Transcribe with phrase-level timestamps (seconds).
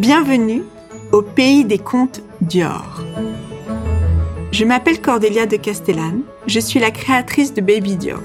[0.00, 0.62] Bienvenue
[1.12, 3.02] au pays des contes Dior.
[4.50, 8.22] Je m'appelle Cordélia de Castellane, je suis la créatrice de Baby Dior.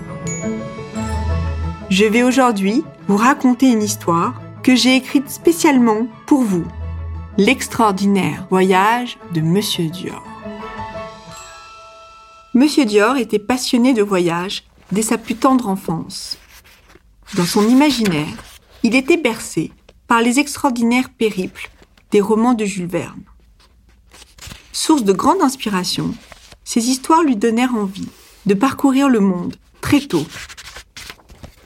[1.89, 6.63] Je vais aujourd'hui vous raconter une histoire que j'ai écrite spécialement pour vous.
[7.37, 10.23] L'extraordinaire voyage de Monsieur Dior.
[12.53, 14.63] Monsieur Dior était passionné de voyage
[14.93, 16.37] dès sa plus tendre enfance.
[17.35, 18.45] Dans son imaginaire,
[18.83, 19.73] il était bercé
[20.07, 21.69] par les extraordinaires périples
[22.15, 23.23] des romans de Jules Verne.
[24.71, 26.13] Source de grande inspiration,
[26.63, 28.07] ces histoires lui donnèrent envie
[28.45, 30.23] de parcourir le monde très tôt.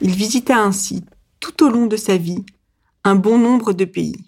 [0.02, 1.04] Il visita ainsi,
[1.40, 2.44] tout au long de sa vie,
[3.04, 4.26] un bon nombre de pays.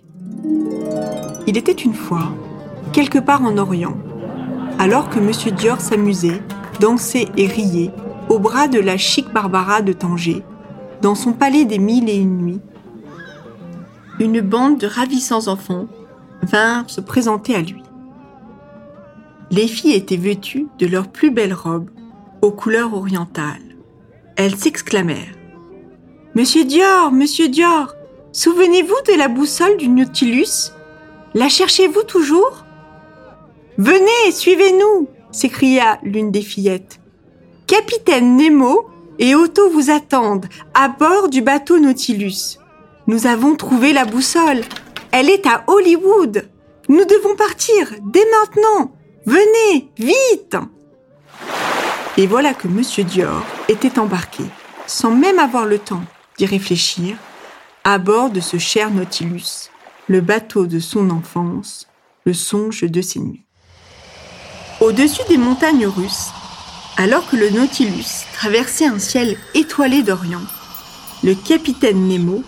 [1.48, 2.32] Il était une fois,
[2.94, 3.98] quelque part en Orient,
[4.78, 5.32] alors que M.
[5.56, 6.44] Dior s'amusait,
[6.80, 7.90] dansait et riait
[8.30, 10.44] au bras de la chic Barbara de Tanger,
[11.02, 12.62] dans son palais des mille et une nuits,
[14.20, 15.88] une bande de ravissants enfants
[16.44, 17.82] vinrent se présenter à lui.
[19.52, 21.90] Les filles étaient vêtues de leurs plus belles robes
[22.41, 23.76] aux couleurs orientales.
[24.35, 25.35] Elles s'exclamèrent
[26.35, 27.93] Monsieur Dior, monsieur Dior,
[28.32, 30.71] souvenez-vous de la boussole du Nautilus?
[31.34, 32.66] La cherchez-vous toujours?
[33.77, 36.99] Venez, suivez-nous s'écria l'une des fillettes.
[37.68, 42.57] Capitaine Nemo et Otto vous attendent à bord du bateau Nautilus.
[43.07, 44.62] Nous avons trouvé la boussole.
[45.12, 46.49] Elle est à Hollywood.
[46.87, 48.93] Nous devons partir dès maintenant.
[49.26, 50.55] Venez, vite
[52.17, 54.43] Et voilà que Monsieur Dior était embarqué,
[54.87, 56.04] sans même avoir le temps
[56.37, 57.17] d'y réfléchir,
[57.84, 59.70] à bord de ce cher Nautilus,
[60.07, 61.87] le bateau de son enfance,
[62.26, 63.45] le songe de ses nuits.
[64.79, 66.29] Au-dessus des montagnes russes,
[66.97, 70.41] alors que le Nautilus traversait un ciel étoilé d'Orient,
[71.23, 72.44] le capitaine Nemo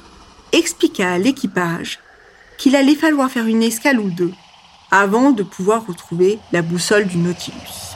[0.53, 1.99] expliqua à l'équipage
[2.57, 4.33] qu'il allait falloir faire une escale ou deux
[4.91, 7.95] avant de pouvoir retrouver la boussole du Nautilus.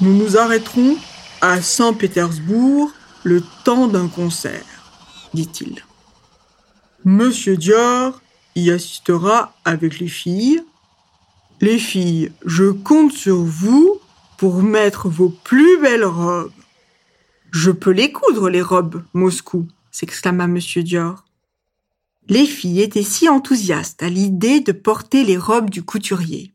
[0.00, 0.96] Nous nous arrêterons
[1.40, 2.92] à Saint-Pétersbourg
[3.24, 4.64] le temps d'un concert,
[5.34, 5.84] dit-il.
[7.04, 8.20] Monsieur Dior
[8.54, 10.62] y assistera avec les filles.
[11.60, 14.00] Les filles, je compte sur vous
[14.36, 16.52] pour mettre vos plus belles robes.
[17.50, 21.25] Je peux les coudre, les robes, Moscou, s'exclama Monsieur Dior.
[22.28, 26.52] Les filles étaient si enthousiastes à l'idée de porter les robes du couturier.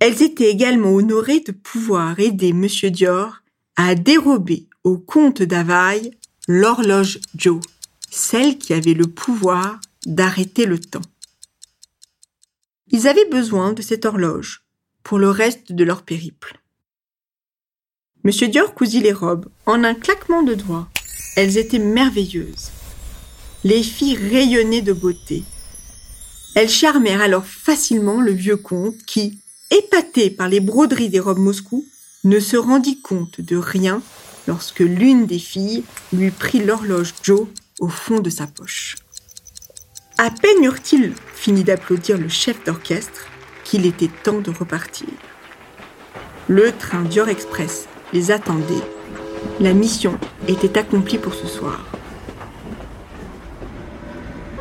[0.00, 3.42] Elles étaient également honorées de pouvoir aider Monsieur Dior
[3.76, 6.12] à dérober au comte d'Availle
[6.48, 7.60] l'horloge Joe,
[8.10, 11.00] celle qui avait le pouvoir d'arrêter le temps.
[12.90, 14.64] Ils avaient besoin de cette horloge
[15.02, 16.60] pour le reste de leur périple.
[18.24, 20.88] Monsieur Dior cousit les robes en un claquement de doigts
[21.34, 22.70] elles étaient merveilleuses.
[23.64, 25.44] Les filles rayonnaient de beauté.
[26.54, 29.38] Elles charmèrent alors facilement le vieux comte qui,
[29.70, 31.84] épaté par les broderies des robes Moscou,
[32.24, 34.02] ne se rendit compte de rien
[34.46, 37.46] lorsque l'une des filles lui prit l'horloge Joe
[37.80, 38.96] au fond de sa poche.
[40.18, 43.26] À peine eurent-ils fini d'applaudir le chef d'orchestre
[43.64, 45.08] qu'il était temps de repartir.
[46.48, 48.82] Le train Dior Express les attendait
[49.60, 50.18] la mission
[50.48, 51.84] était accomplie pour ce soir.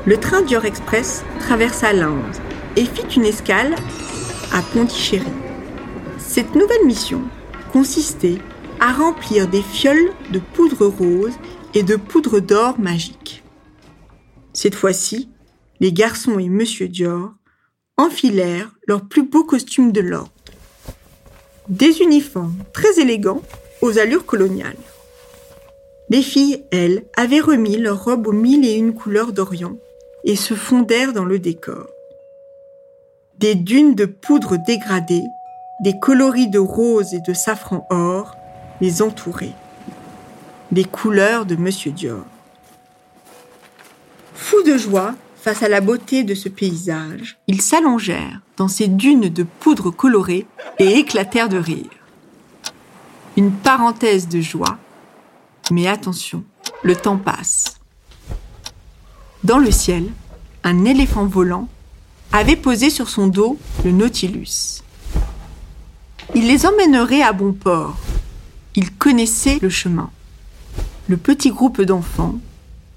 [0.08, 2.36] Le train Dior Express traversa l'Inde
[2.76, 3.76] et fit une escale
[4.52, 5.32] à Pondichéry.
[6.18, 7.22] Cette nouvelle mission
[7.72, 8.40] consistait
[8.80, 11.34] à remplir des fioles de poudre rose
[11.76, 13.44] et de poudre d'or magique.
[14.54, 15.30] Cette fois-ci,
[15.80, 17.34] les garçons et Monsieur Dior
[17.96, 20.32] enfilèrent leurs plus beaux costumes de l'ordre.
[21.70, 23.44] Des uniformes très élégants
[23.84, 24.78] aux allures coloniales.
[26.10, 29.78] Les filles, elles, avaient remis leurs robes aux mille et une couleurs d'Orient
[30.24, 31.88] et se fondèrent dans le décor.
[33.40, 35.24] Des dunes de poudre dégradée,
[35.82, 38.36] des coloris de rose et de safran or
[38.82, 39.56] les entouraient.
[40.72, 42.26] Les couleurs de Monsieur Dior.
[44.36, 49.30] Fous de joie face à la beauté de ce paysage, ils s'allongèrent dans ces dunes
[49.30, 50.46] de poudre colorée
[50.78, 51.90] et éclatèrent de rire
[53.38, 54.78] une parenthèse de joie.
[55.72, 56.44] Mais attention,
[56.84, 57.81] le temps passe.
[59.44, 60.06] Dans le ciel,
[60.64, 61.68] un éléphant volant
[62.32, 64.84] avait posé sur son dos le Nautilus.
[66.36, 67.98] Il les emmènerait à bon port.
[68.76, 70.12] Il connaissait le chemin.
[71.08, 72.36] Le petit groupe d'enfants,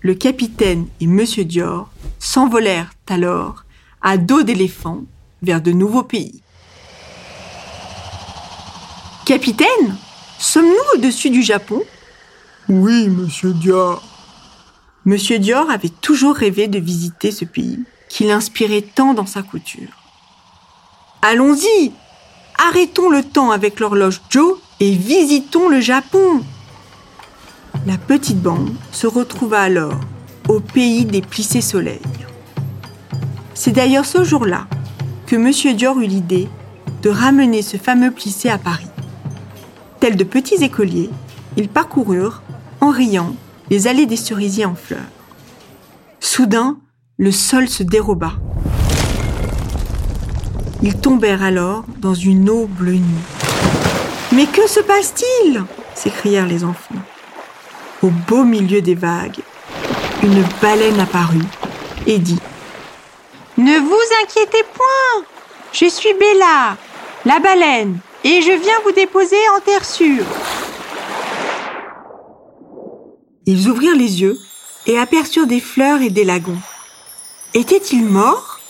[0.03, 1.89] le capitaine et Monsieur Dior
[2.19, 3.65] s'envolèrent alors
[4.03, 5.03] à dos d'éléphant
[5.43, 6.43] vers de nouveaux pays.
[9.25, 9.97] Capitaine
[10.39, 11.81] Sommes-nous au-dessus du Japon?
[12.69, 14.14] Oui, monsieur Dior.
[15.07, 17.79] Monsieur Dior avait toujours rêvé de visiter ce pays,
[18.09, 19.91] qu'il inspirait tant dans sa couture.
[21.21, 21.93] Allons-y
[22.57, 26.43] Arrêtons le temps avec l'horloge Joe et visitons le Japon
[27.87, 30.01] La petite bande se retrouva alors
[30.49, 32.01] au pays des plissés soleils.
[33.53, 34.67] C'est d'ailleurs ce jour-là
[35.27, 35.77] que M.
[35.77, 36.49] Dior eut l'idée
[37.03, 38.89] de ramener ce fameux plissé à Paris.
[40.01, 41.11] Tels de petits écoliers,
[41.59, 42.43] ils parcoururent,
[42.81, 43.35] en riant,
[43.71, 45.01] les allées des cerisiers en fleurs.
[46.21, 46.79] Soudain,
[47.19, 48.33] le sol se déroba.
[50.83, 53.25] Ils tombèrent alors dans une eau bleue nue.
[54.33, 55.65] Mais que se passe-t-il?
[55.95, 56.95] s'écrièrent les enfants.
[58.03, 59.39] Au beau milieu des vagues,
[60.23, 61.47] une baleine apparut
[62.07, 62.41] et dit
[63.57, 65.25] Ne vous inquiétez point,
[65.73, 66.77] je suis Bella,
[67.25, 70.25] la baleine, et je viens vous déposer en terre sûre.
[73.47, 74.39] Ils ouvrirent les yeux
[74.87, 76.61] et aperçurent des fleurs et des lagons.
[77.53, 78.61] Était-il mort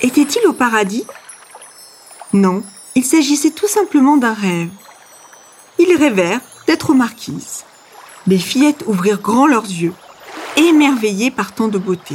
[0.00, 1.04] Était-il au paradis?
[2.32, 2.62] Non,
[2.94, 4.70] il s'agissait tout simplement d'un rêve.
[5.78, 7.64] Ils rêvèrent d'être aux marquises.
[8.26, 9.94] Les fillettes ouvrirent grand leurs yeux,
[10.56, 12.14] émerveillées par tant de beauté.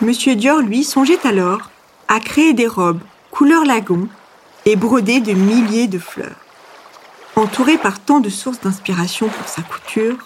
[0.00, 1.70] Monsieur Dior, lui, songeait alors
[2.08, 4.08] à créer des robes couleur lagon
[4.64, 6.36] et brodées de milliers de fleurs.
[7.36, 10.16] Entouré par tant de sources d'inspiration pour sa couture,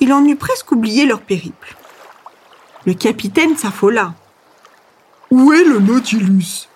[0.00, 1.76] il en eut presque oublié leur périple.
[2.86, 4.14] Le capitaine s'affola.
[5.30, 6.68] Où est le Nautilus?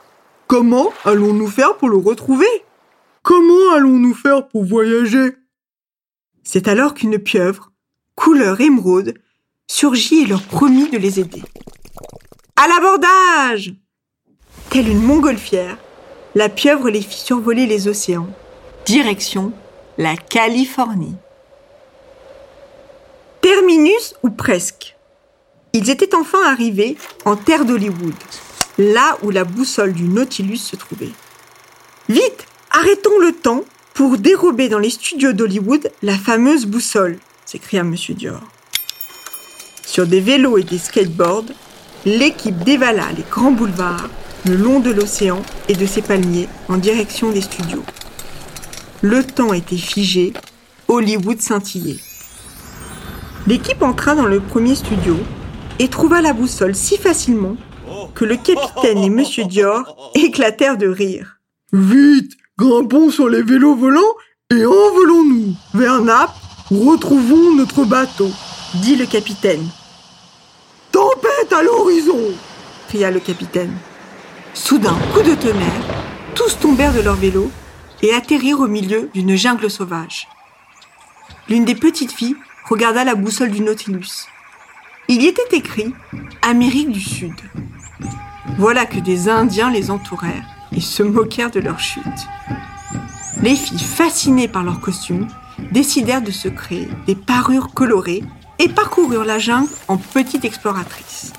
[0.47, 2.47] Comment allons-nous faire pour le retrouver?
[3.23, 5.37] Comment allons-nous faire pour voyager?
[6.43, 7.73] C'est alors qu'une pieuvre,
[8.15, 9.15] couleur émeraude,
[9.67, 11.43] surgit et leur promit de les aider.
[12.57, 13.75] À l'abordage
[14.69, 15.79] Telle une montgolfière,
[16.35, 18.29] la pieuvre les fit survoler les océans.
[18.85, 19.53] Direction
[19.97, 21.15] la Californie.
[23.55, 24.97] Terminus ou presque.
[25.75, 28.13] Ils étaient enfin arrivés en terre d'Hollywood,
[28.79, 31.13] là où la boussole du Nautilus se trouvait.
[32.09, 33.63] Vite, arrêtons le temps
[33.93, 37.95] pour dérober dans les studios d'Hollywood la fameuse boussole, s'écria M.
[37.95, 38.41] Dior.
[39.87, 41.53] Sur des vélos et des skateboards,
[42.05, 44.09] l'équipe dévala les grands boulevards
[44.47, 47.85] le long de l'océan et de ses palmiers en direction des studios.
[49.01, 50.33] Le temps était figé,
[50.89, 52.01] Hollywood scintillait.
[53.47, 55.17] L'équipe entra dans le premier studio
[55.79, 57.57] et trouva la boussole si facilement
[58.15, 61.41] que le capitaine et Monsieur Dior éclatèrent de rire.
[61.73, 64.01] Vite, grimpons sur les vélos volants
[64.51, 66.33] et envolons-nous vers Naples
[66.71, 68.31] retrouvons notre bateau,
[68.77, 69.67] dit le capitaine.
[70.91, 72.19] Tempête à l'horizon
[72.89, 73.77] cria le capitaine.
[74.55, 75.83] Soudain, coup de tonnerre,
[76.35, 77.51] tous tombèrent de leur vélo
[78.03, 80.29] et atterrirent au milieu d'une jungle sauvage.
[81.49, 84.27] L'une des petites filles regarda la boussole du Nautilus.
[85.09, 85.93] Il y était écrit
[86.43, 87.35] Amérique du Sud.
[88.59, 92.05] Voilà que des Indiens les entourèrent et se moquèrent de leur chute.
[93.43, 95.29] Les filles, fascinées par leurs costumes,
[95.73, 98.25] décidèrent de se créer des parures colorées
[98.59, 101.33] et parcoururent la jungle en petites exploratrices.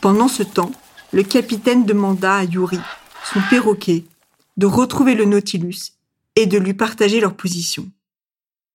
[0.00, 0.72] Pendant ce temps,
[1.12, 2.80] le capitaine demanda à Yuri,
[3.32, 4.04] son perroquet,
[4.56, 5.92] de retrouver le Nautilus
[6.34, 7.88] et de lui partager leur position.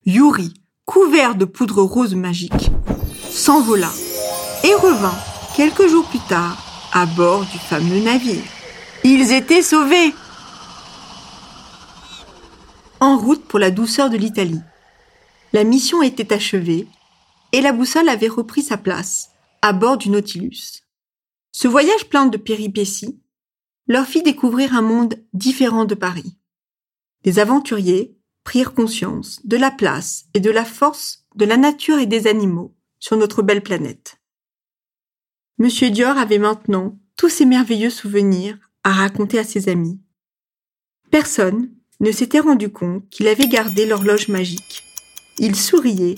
[0.06, 0.54] Yuri,
[0.86, 2.72] couvert de poudre rose magique,
[3.30, 3.92] s'envola
[4.64, 5.18] et revint
[5.56, 8.44] quelques jours plus tard à bord du fameux navire.
[9.04, 10.14] Ils étaient sauvés
[13.00, 14.62] En route pour la douceur de l'Italie.
[15.52, 16.88] La mission était achevée
[17.52, 20.84] et la boussole avait repris sa place à bord du Nautilus.
[21.52, 23.20] Ce voyage plein de péripéties
[23.88, 26.38] leur fit découvrir un monde différent de Paris.
[27.26, 32.06] Les aventuriers prirent conscience de la place et de la force de la nature et
[32.06, 34.18] des animaux sur notre belle planète.
[35.58, 40.00] Monsieur Dior avait maintenant tous ces merveilleux souvenirs à raconter à ses amis.
[41.12, 41.70] Personne
[42.00, 44.84] ne s'était rendu compte qu'il avait gardé l'horloge magique.
[45.40, 46.16] Il souriait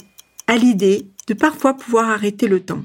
[0.48, 2.84] à l'idée de parfois pouvoir arrêter le temps.